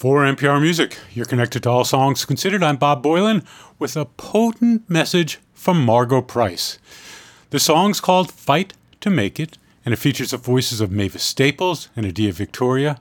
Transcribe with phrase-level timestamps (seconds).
[0.00, 0.96] for NPR Music.
[1.12, 2.62] You're connected to All Songs Considered.
[2.62, 3.44] I'm Bob Boilen
[3.78, 6.78] with a potent message from Margo Price.
[7.50, 11.90] The song's called Fight to Make It, and it features the voices of Mavis Staples
[11.94, 12.98] and Adia Victoria.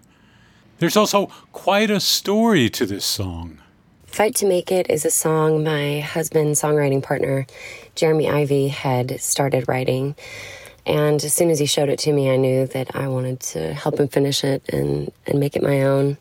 [0.80, 3.60] There's also quite a story to this song.
[4.06, 7.48] Fight to Make It is a song my husband's songwriting partner,
[7.96, 10.18] Jeremy Ivey, had started writing.
[10.86, 13.74] And as soon as he showed it to me, I knew that I wanted to
[13.74, 16.18] help him finish it and, and make it my own.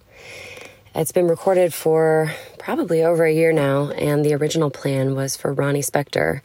[0.99, 5.53] It's been recorded for probably over a year now, and the original plan was for
[5.53, 6.41] Ronnie Spector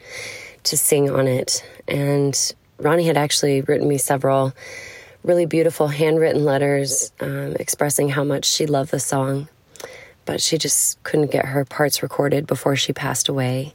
[0.66, 1.66] to sing on it.
[1.88, 4.54] And Ronnie had actually written me several
[5.24, 9.48] really beautiful handwritten letters um, expressing how much she loved the song,
[10.26, 13.74] but she just couldn't get her parts recorded before she passed away.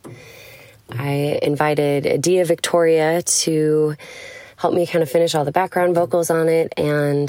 [0.93, 3.97] I invited Adia Victoria to
[4.55, 7.29] help me kind of finish all the background vocals on it and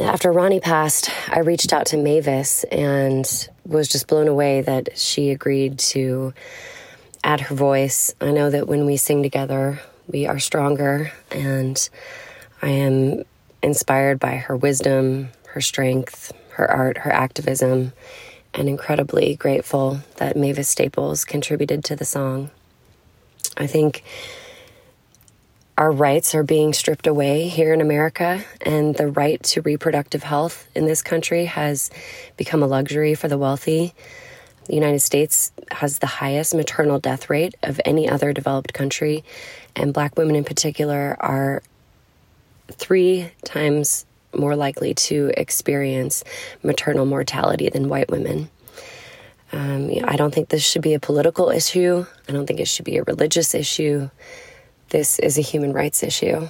[0.00, 5.30] after Ronnie passed, I reached out to Mavis and was just blown away that she
[5.30, 6.34] agreed to
[7.24, 8.14] add her voice.
[8.20, 11.88] I know that when we sing together, we are stronger, and
[12.62, 13.24] I am
[13.62, 17.92] inspired by her wisdom, her strength, her art, her activism,
[18.54, 22.50] and incredibly grateful that Mavis Staples contributed to the song.
[23.56, 24.04] I think
[25.78, 30.66] our rights are being stripped away here in America, and the right to reproductive health
[30.74, 31.90] in this country has
[32.38, 33.92] become a luxury for the wealthy.
[34.66, 39.22] The United States has the highest maternal death rate of any other developed country,
[39.74, 41.62] and black women in particular are
[42.68, 46.24] three times more likely to experience
[46.62, 48.48] maternal mortality than white women.
[49.52, 52.06] Um, I don't think this should be a political issue.
[52.28, 54.10] I don't think it should be a religious issue
[54.90, 56.48] this is a human rights issue.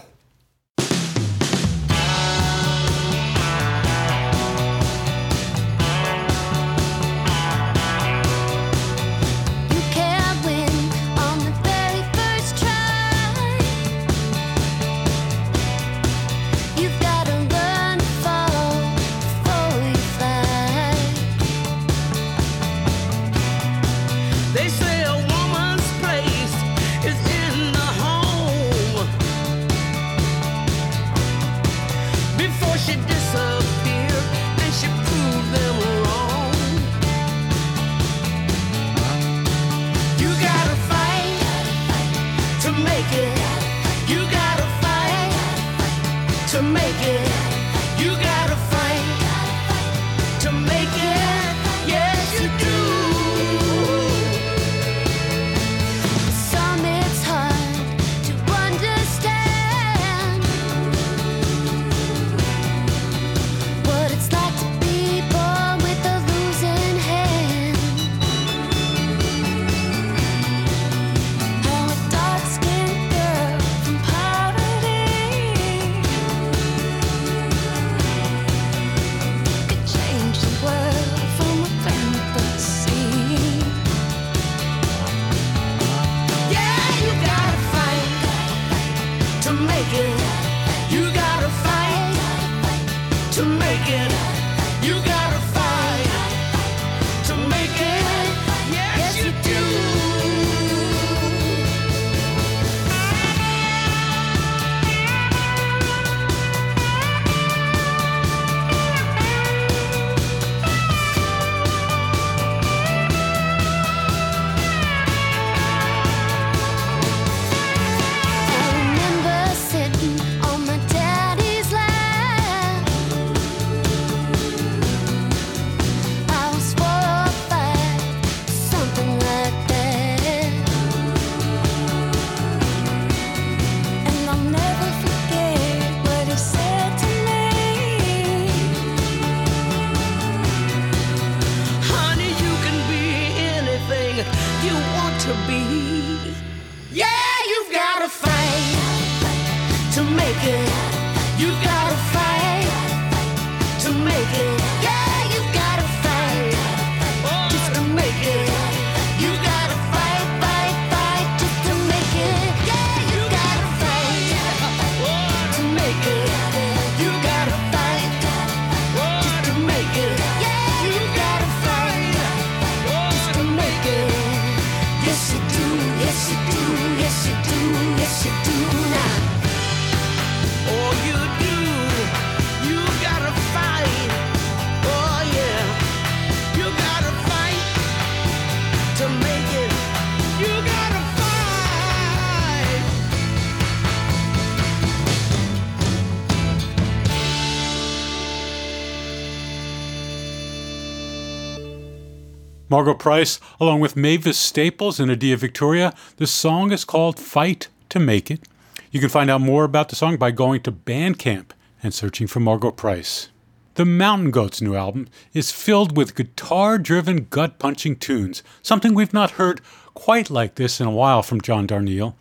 [202.76, 205.94] Margo Price, along with Mavis Staples and Adia Victoria.
[206.18, 208.46] The song is called Fight to Make It.
[208.90, 211.52] You can find out more about the song by going to Bandcamp
[211.82, 213.30] and searching for Margo Price.
[213.76, 219.14] The Mountain Goats' new album is filled with guitar driven, gut punching tunes, something we've
[219.14, 219.62] not heard
[219.94, 222.12] quite like this in a while from John Darnielle.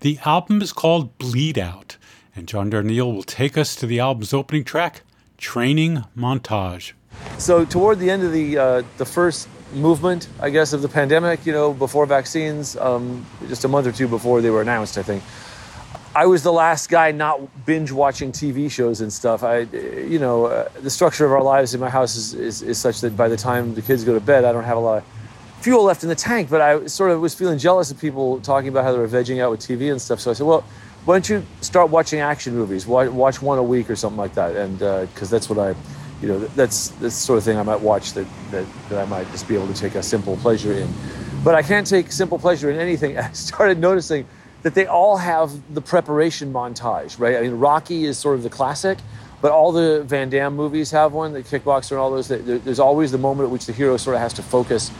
[0.00, 1.96] The album is called Bleed Out,
[2.36, 5.00] and John Darnielle will take us to the album's opening track,
[5.38, 6.92] Training Montage.
[7.38, 11.46] So toward the end of the uh, the first movement, I guess, of the pandemic,
[11.46, 15.02] you know, before vaccines, um, just a month or two before they were announced, I
[15.02, 15.22] think.
[16.14, 19.42] I was the last guy not binge watching TV shows and stuff.
[19.42, 22.78] I, you know, uh, the structure of our lives in my house is, is, is,
[22.78, 25.02] such that by the time the kids go to bed, I don't have a lot
[25.02, 25.04] of
[25.60, 26.48] fuel left in the tank.
[26.48, 29.42] But I sort of was feeling jealous of people talking about how they were vegging
[29.42, 30.20] out with TV and stuff.
[30.20, 30.64] So I said, well,
[31.04, 32.86] why don't you start watching action movies?
[32.86, 34.56] Watch, one a week or something like that.
[34.56, 35.74] And because uh, that's what I
[36.22, 39.30] you know, that's the sort of thing I might watch that, that, that I might
[39.32, 40.88] just be able to take a simple pleasure in.
[41.44, 43.18] But I can't take simple pleasure in anything.
[43.18, 44.26] I started noticing
[44.62, 47.36] that they all have the preparation montage, right?
[47.36, 48.98] I mean, Rocky is sort of the classic,
[49.40, 52.28] but all the Van Damme movies have one, the Kickboxer and all those.
[52.28, 54.90] There's always the moment at which the hero sort of has to focus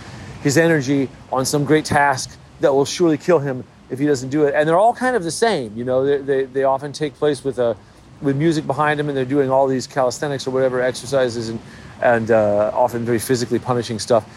[0.42, 4.44] his energy on some great task that will surely kill him if he doesn't do
[4.44, 4.54] it.
[4.54, 6.04] And they're all kind of the same, you know.
[6.04, 7.76] They, they, they often take place with a
[8.22, 11.60] with music behind them, and they're doing all these calisthenics or whatever exercises, and
[12.02, 14.28] and uh, often very physically punishing stuff.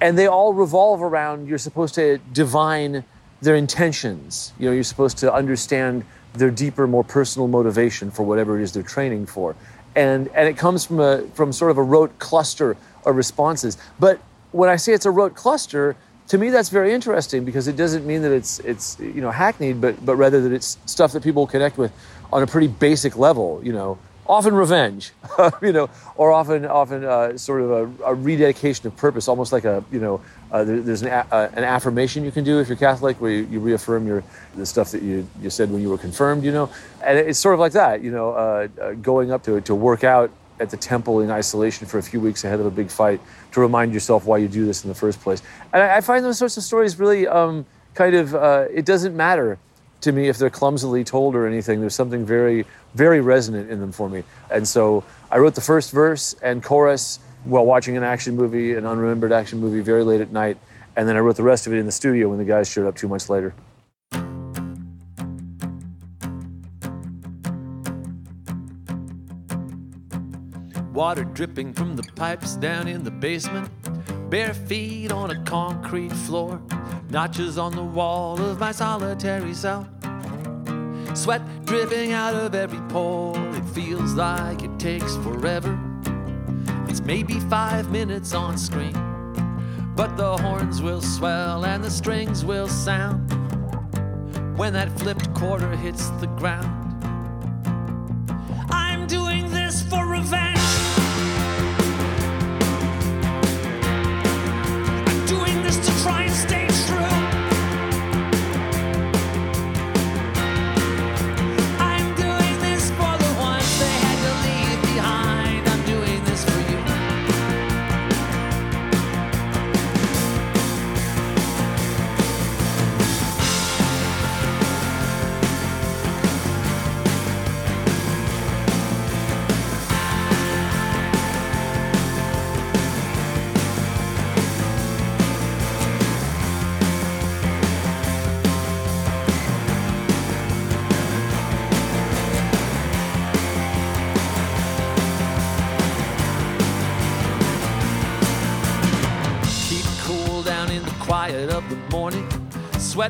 [0.00, 3.04] And they all revolve around you're supposed to divine
[3.40, 4.52] their intentions.
[4.58, 6.04] You know, you're supposed to understand
[6.34, 9.56] their deeper, more personal motivation for whatever it is they're training for.
[9.94, 13.78] And and it comes from a from sort of a rote cluster of responses.
[13.98, 14.20] But
[14.52, 15.96] when I say it's a rote cluster,
[16.28, 19.80] to me that's very interesting because it doesn't mean that it's it's you know hackneyed,
[19.80, 21.92] but but rather that it's stuff that people connect with
[22.32, 25.12] on a pretty basic level, you know, often revenge,
[25.62, 29.64] you know, or often often uh, sort of a, a, rededication of purpose, almost like
[29.64, 30.20] a you know,
[30.50, 33.30] uh, there, there's an, a, uh, an affirmation you can do if you're Catholic, where
[33.30, 34.24] you, you, reaffirm your
[34.54, 36.70] the stuff that you, you said when you were confirmed, you know,
[37.02, 40.04] and it's sort of like that, you know, uh, uh, going up to to work
[40.04, 43.20] out at the temple in isolation for a few weeks ahead of a big fight
[43.52, 45.42] to remind yourself why you do this in the first place,
[45.72, 48.34] and I, I find those sorts of stories really um, kind of
[48.70, 49.58] it doesn't matter
[50.02, 51.80] to me if they're clumsily told or anything.
[51.80, 52.64] There's something very,
[52.94, 54.24] very resonant in them for me.
[54.50, 58.84] And so I wrote the first verse and chorus while watching an action movie, an
[58.84, 60.58] unremembered action movie, very late at night.
[60.96, 62.86] And then I wrote the rest of it in the studio when the guys showed
[62.86, 63.54] up two months later.
[70.92, 73.70] Water dripping from the pipes down in the basement.
[74.28, 76.60] Bare feet on a concrete floor.
[77.10, 79.88] Notches on the wall of my solitary cell.
[81.14, 83.38] Sweat dripping out of every pore.
[83.54, 85.78] It feels like it takes forever.
[86.88, 88.94] It's maybe five minutes on screen.
[89.94, 93.30] But the horns will swell and the strings will sound
[94.58, 96.72] when that flipped quarter hits the ground.
[98.70, 100.05] I'm doing this for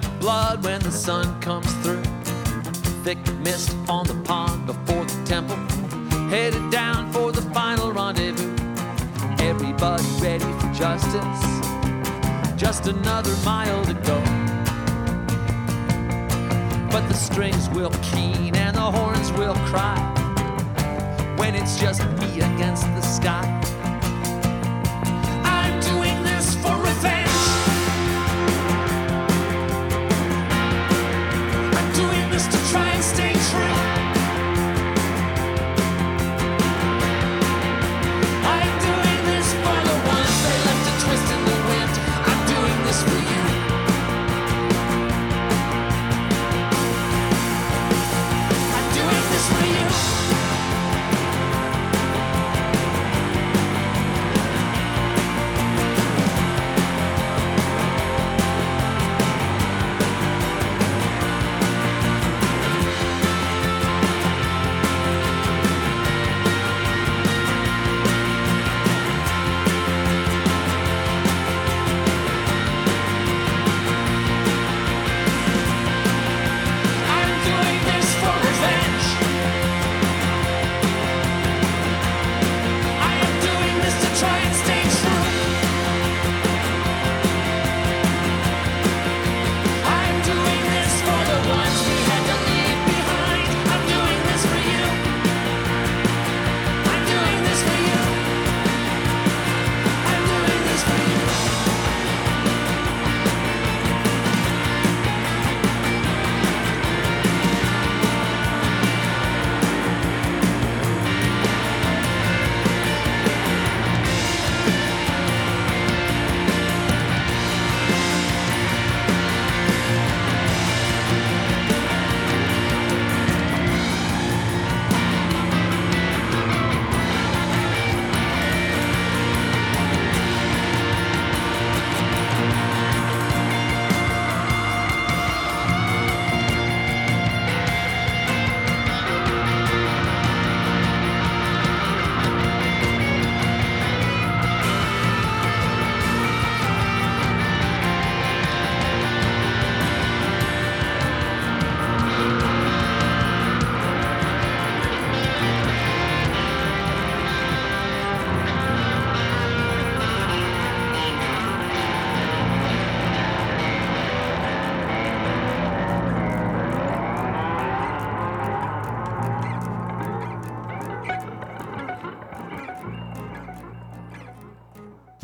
[0.00, 2.02] sweat blood when the sun comes through.
[3.04, 5.56] Thick mist on the pond before the temple.
[6.28, 8.54] Headed down for the final rendezvous.
[9.38, 11.42] Everybody ready for justice.
[12.56, 14.18] Just another mile to go.
[16.90, 19.98] But the strings will keen and the horns will cry.
[21.38, 23.75] When it's just me against the sky.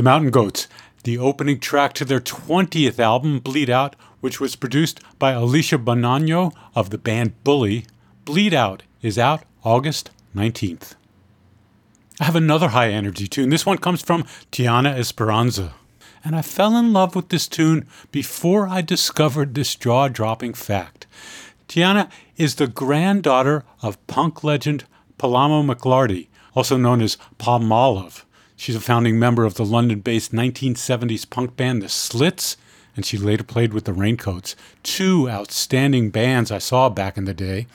[0.02, 0.66] The Mountain Goats,
[1.04, 6.52] the opening track to their 20th album, Bleed Out, which was produced by Alicia Bognanno
[6.75, 7.87] of the band Bully.
[8.25, 10.97] Bleed Out is out August 19th.
[12.18, 13.50] I have another high energy tune.
[13.50, 15.75] This one comes from Tiana Esperanza.
[16.25, 21.06] And I fell in love with this tune before I discovered this jaw dropping fact.
[21.68, 24.82] Tiana is the granddaughter of punk legend
[25.16, 28.25] Paloma McLardy, also known as Palmolive.
[28.62, 32.57] She's a founding member of the London based 1970s punk band The Slits,
[32.95, 34.54] and she later played with the Raincoats,
[34.85, 37.66] two outstanding bands I saw back in the day.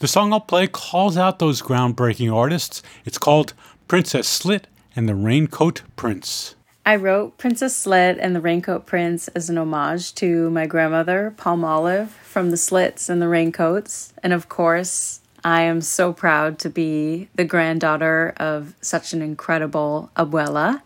[0.00, 2.82] The song I'll play calls out those groundbreaking artists.
[3.04, 3.54] It's called
[3.86, 4.66] Princess Slit
[4.96, 6.56] and the Raincoat Prince.
[6.84, 12.08] I wrote Princess Slit and the Raincoat Prince as an homage to my grandmother, Palmolive,
[12.24, 14.12] from the Slits and the Raincoats.
[14.24, 20.10] And of course, I am so proud to be the granddaughter of such an incredible
[20.16, 20.82] abuela.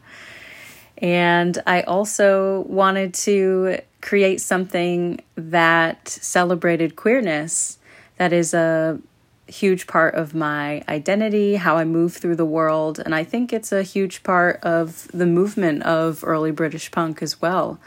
[0.99, 7.79] And I also wanted to create something that celebrated queerness
[8.19, 9.01] that is a
[9.47, 13.73] huge part of my identity, how I move through the world, and I think it's
[13.73, 17.81] a huge part of the movement of early British punk as well.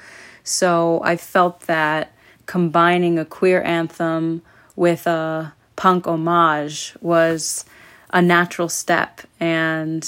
[0.44, 2.14] So I felt that
[2.48, 4.42] combining a queer anthem
[4.76, 7.66] with a punk homage was
[8.12, 10.08] a natural step, and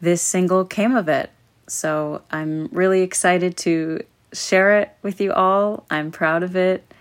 [0.00, 1.30] this single came of it.
[1.66, 4.02] So I'm really excited to
[4.32, 5.84] share it with you all.
[5.90, 6.92] I'm proud of it.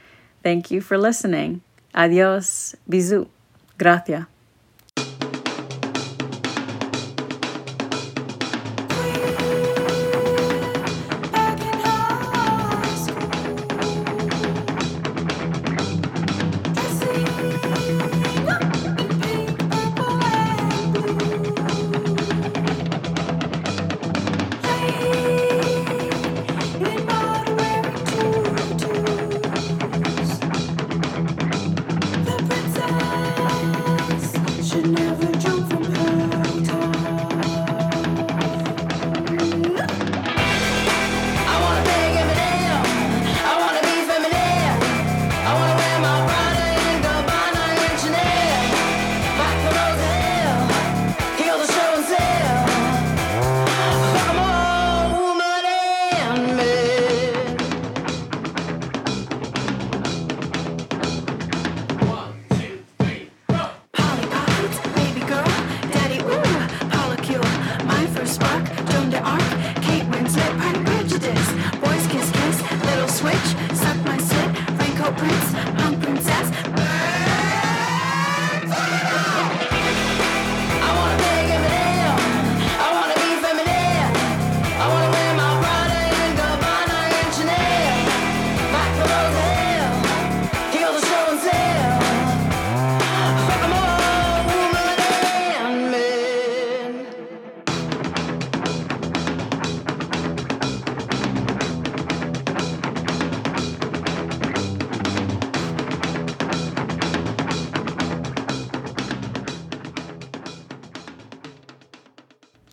[0.44, 1.62] Thank you for listening.
[1.94, 2.76] Adios.
[2.90, 3.28] Bisous.
[3.78, 4.26] Gracias.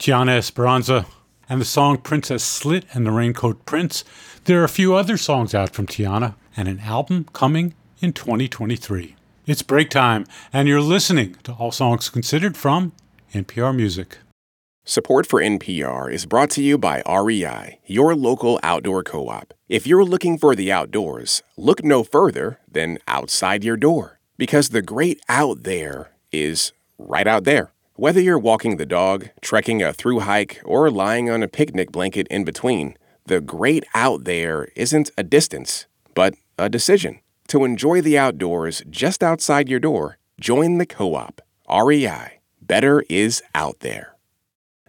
[0.07, 1.05] Tiana Esperanza,
[1.49, 4.05] and the song Princess Slit and the Raincoat Prince.
[4.45, 9.17] There are a few other songs out from Tiana, and an album coming in 2023.
[9.47, 12.93] It's break time, and you're listening to All Songs Considered from
[13.35, 14.19] NPR Music.
[14.85, 19.55] Support for NPR is brought to you by REI, your local outdoor co op.
[19.69, 24.83] If you're looking for the outdoors, look no further than outside your door, because the
[24.83, 27.73] great out there is right out there.
[27.99, 32.27] Whether you're walking the dog, trekking a through hike, or lying on a picnic blanket
[32.29, 37.21] in between, the great out there isn't a distance, but a decision.
[37.49, 41.41] To enjoy the outdoors just outside your door, join the co op.
[41.71, 42.41] REI.
[42.61, 44.15] Better is out there.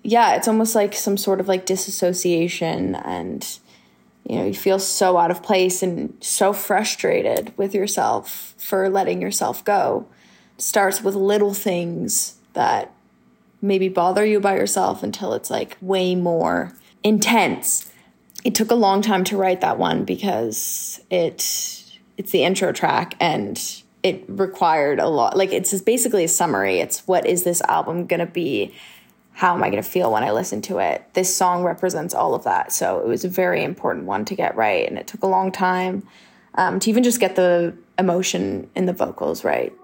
[0.02, 3.58] Yeah, it's almost like some sort of like disassociation and
[4.28, 9.22] you know, you feel so out of place and so frustrated with yourself for letting
[9.22, 10.06] yourself go.
[10.56, 12.92] It starts with little things that
[13.62, 16.72] maybe bother you by yourself until it's like way more
[17.04, 17.90] intense.
[18.44, 21.84] It took a long time to write that one because it
[22.16, 26.80] it's the intro track and it required a lot like it's basically a summary.
[26.80, 28.74] It's what is this album going to be?
[29.36, 31.04] How am I going to feel when I listen to it?
[31.12, 32.72] This song represents all of that.
[32.72, 34.88] So it was a very important one to get right.
[34.88, 36.08] And it took a long time
[36.54, 39.74] um, to even just get the emotion in the vocals right.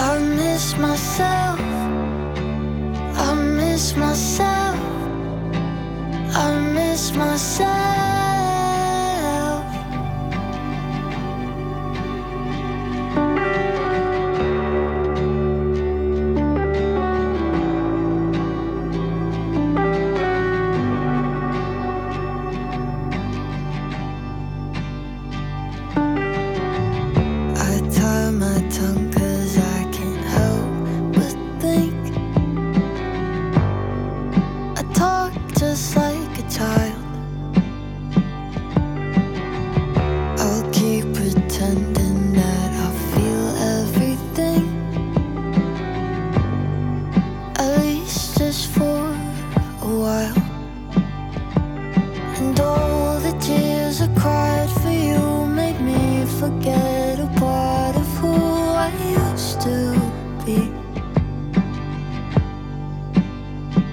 [0.00, 1.58] I miss myself.
[3.18, 4.76] I miss myself.
[6.36, 8.07] I miss myself.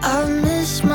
[0.01, 0.94] I miss my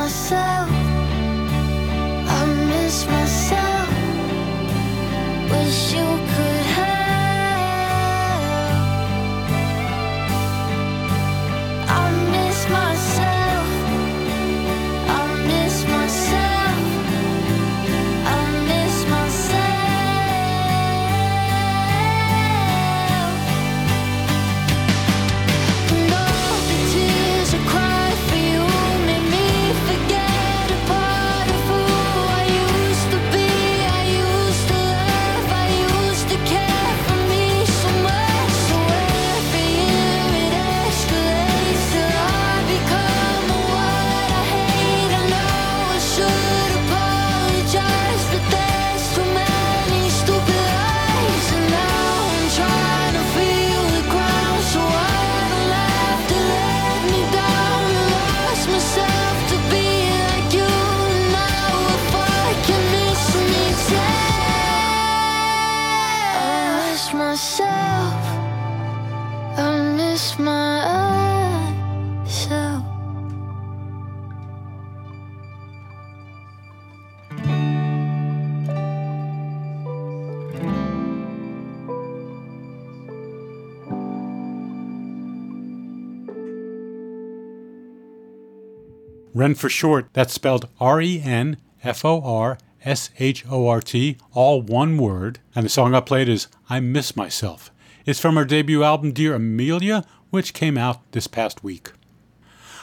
[89.33, 93.81] Ren for short, that's spelled R E N F O R S H O R
[93.81, 95.39] T, all one word.
[95.55, 97.71] And the song I played is I Miss Myself.
[98.05, 101.93] It's from her debut album Dear Amelia, which came out this past week.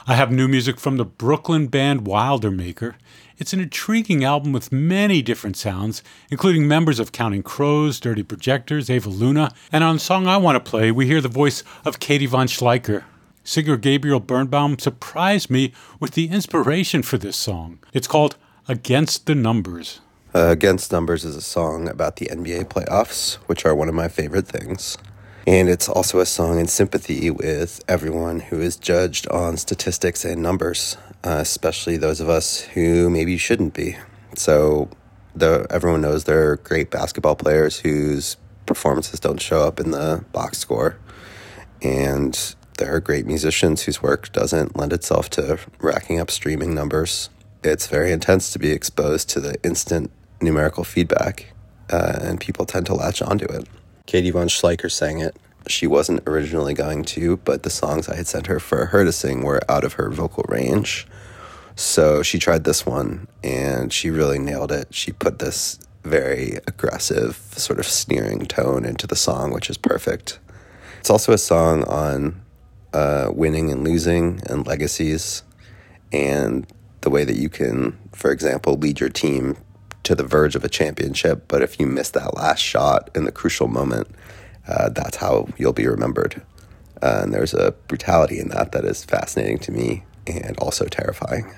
[0.07, 2.95] I have new music from the Brooklyn band Wilder Maker.
[3.37, 8.89] It's an intriguing album with many different sounds, including members of Counting Crows, Dirty Projectors,
[8.89, 12.25] Ava Luna, and on Song I Want to Play, we hear the voice of Katie
[12.25, 13.03] von Schleicher.
[13.47, 17.79] Singer Gabriel Birnbaum surprised me with the inspiration for this song.
[17.93, 18.35] It's called
[18.67, 20.01] Against the Numbers.
[20.35, 24.09] Uh, Against Numbers is a song about the NBA playoffs, which are one of my
[24.09, 24.97] favorite things.
[25.47, 30.43] And it's also a song in sympathy with everyone who is judged on statistics and
[30.43, 33.95] numbers, uh, especially those of us who maybe shouldn't be.
[34.35, 34.89] So,
[35.37, 40.25] the, everyone knows there are great basketball players whose performances don't show up in the
[40.33, 40.97] box score.
[41.81, 47.29] And there are great musicians whose work doesn't lend itself to racking up streaming numbers.
[47.63, 50.11] It's very intense to be exposed to the instant
[50.41, 51.53] numerical feedback,
[51.89, 53.67] uh, and people tend to latch onto it.
[54.05, 55.35] Katie von Schleicher sang it.
[55.67, 59.11] She wasn't originally going to, but the songs I had sent her for her to
[59.11, 61.07] sing were out of her vocal range.
[61.75, 64.93] So she tried this one and she really nailed it.
[64.93, 70.39] She put this very aggressive, sort of sneering tone into the song, which is perfect.
[70.99, 72.41] It's also a song on
[72.93, 75.43] uh, winning and losing and legacies
[76.11, 76.67] and
[77.01, 79.57] the way that you can, for example, lead your team
[80.03, 83.31] to the verge of a championship, but if you miss that last shot in the
[83.31, 84.07] crucial moment,
[84.67, 86.41] uh, that's how you'll be remembered.
[87.01, 91.53] Uh, and there's a brutality in that that is fascinating to me and also terrifying.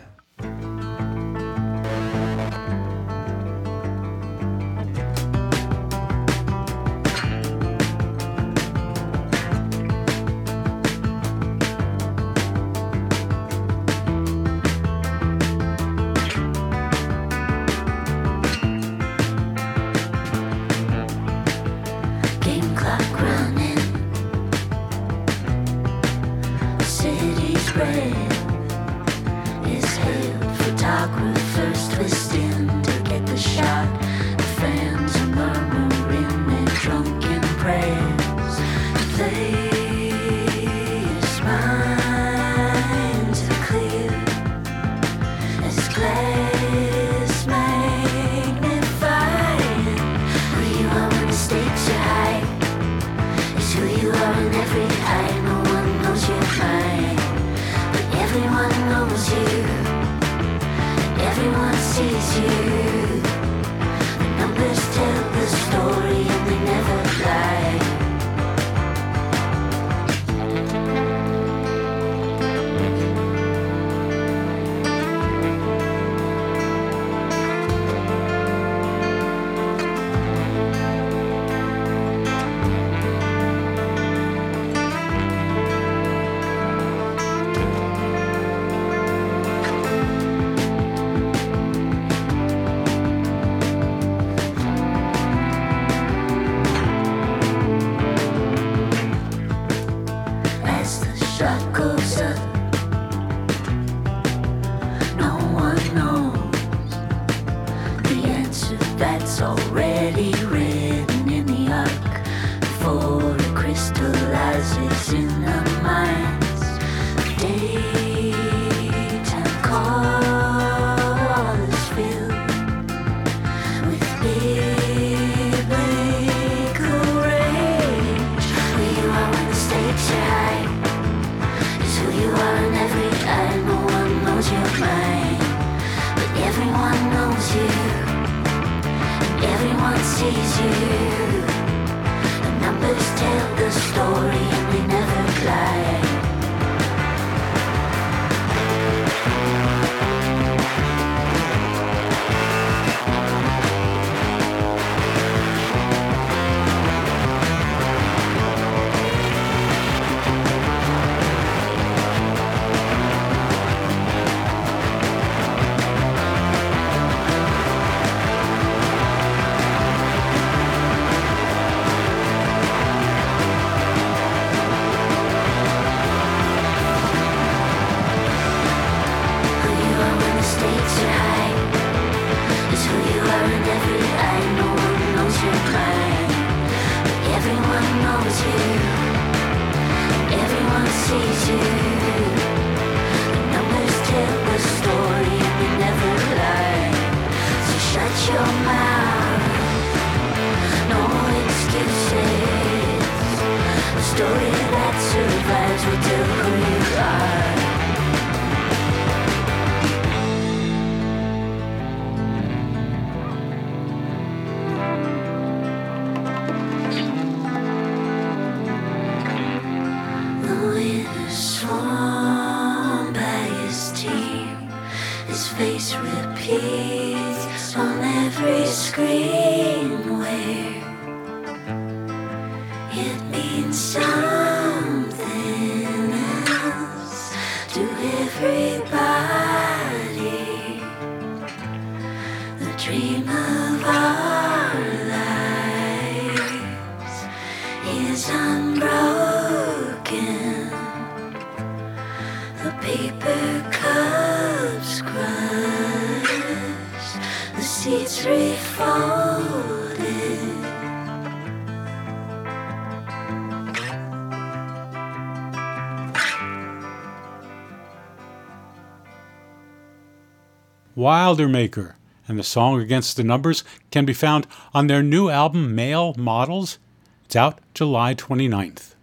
[271.00, 271.96] Wilder Maker
[272.28, 276.78] and the song Against the Numbers can be found on their new album Male Models.
[277.24, 278.96] It's out July 29th.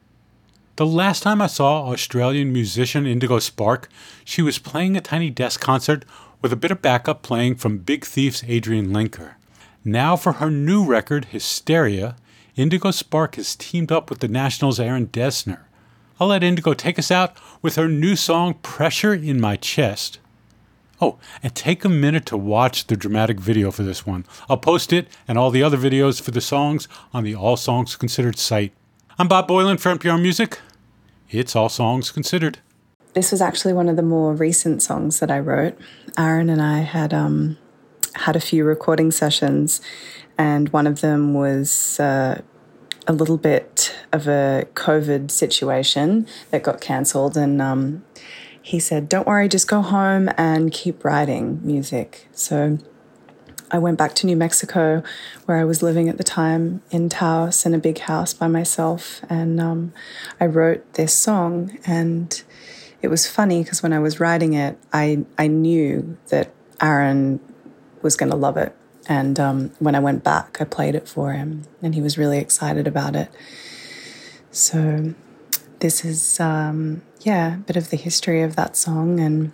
[0.77, 3.89] The last time I saw Australian musician Indigo Sparke,
[4.27, 6.05] she was playing a tiny desk concert
[6.43, 9.37] with a bit of backup playing from Big Thief's Adrianne Lenker.
[9.83, 12.17] Now, for her new record, Hysteria,
[12.57, 15.61] Indigo Sparke has teamed up with the National's Aaron Dessner.
[16.21, 20.19] I'll let Indigo take us out with her new song Pressure in My Chest.
[20.99, 24.25] Oh, and take a minute to watch the dramatic video for this one.
[24.49, 27.97] I'll post it and all the other videos for the songs on the All Songs
[27.97, 28.73] Considered site.
[29.19, 30.59] I'm Bob Boilen for NPR Music.
[31.31, 32.61] It's All Songs Considered.
[33.13, 35.79] This was actually one of the more recent songs that I wrote.
[36.17, 37.59] Aaron and I had um,
[38.15, 39.83] had a few recording sessions,
[40.39, 42.41] and one of them was uh,
[43.07, 48.05] a little bit of a COVID situation that got cancelled, and um,
[48.67, 52.27] he said, Don't worry, just go home and keep writing music.
[52.33, 52.79] So
[53.71, 55.05] I went back to New Mexico,
[55.45, 59.21] where I was living at the time in Taos in a big house by myself.
[59.31, 59.93] And um,
[60.41, 61.79] I wrote this song.
[61.87, 62.43] And
[63.03, 67.39] it was funny because when I was writing it, I, I knew that Aaron
[68.03, 68.75] was going to love it.
[69.09, 72.39] And um, when I went back, I played it for him, and he was really
[72.39, 73.31] excited about it.
[74.51, 75.15] So
[75.87, 79.53] this is um, yeah a bit of the history of that song and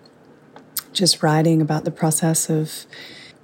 [0.95, 2.87] just writing about the process of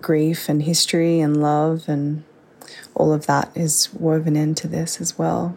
[0.01, 2.24] grief and history and love and
[2.94, 5.55] all of that is woven into this as well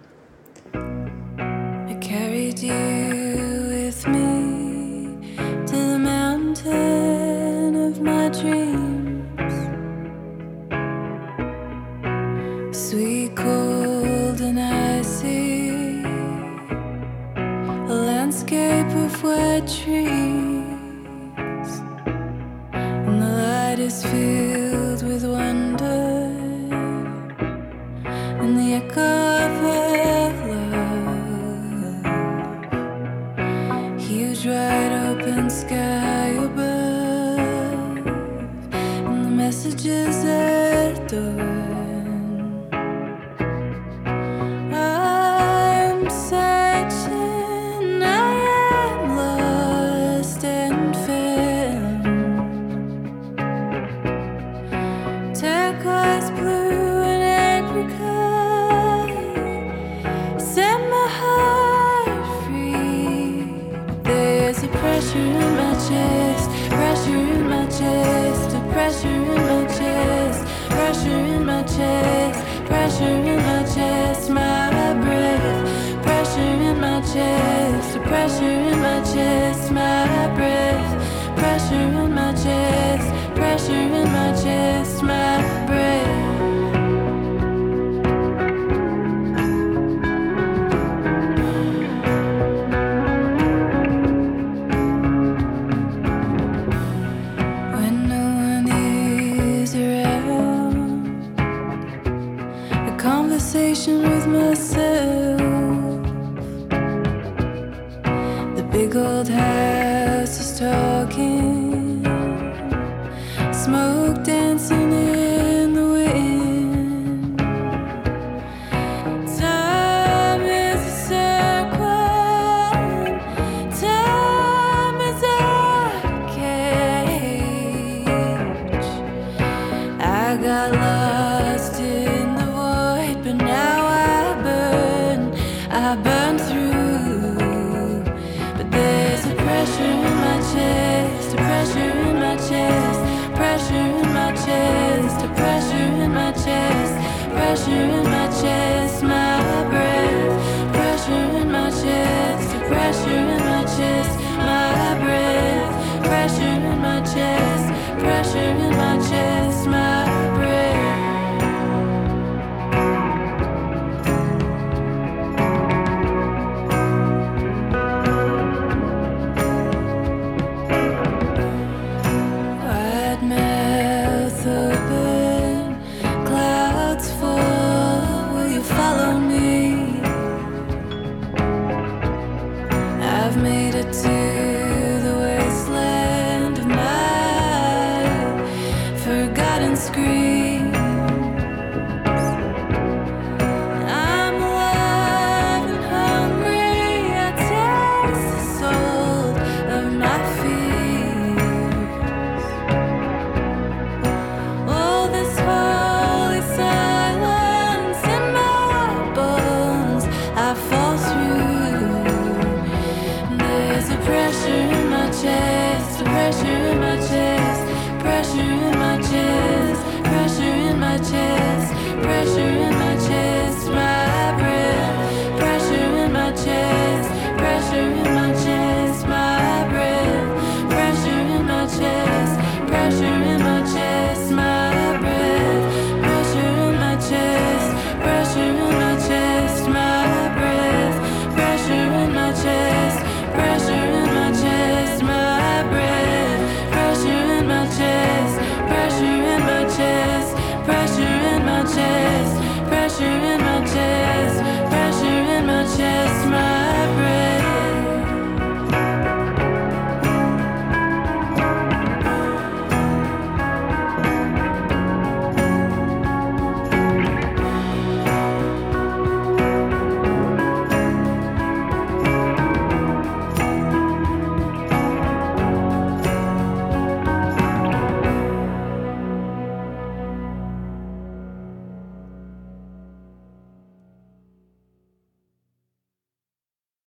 [28.71, 29.20] And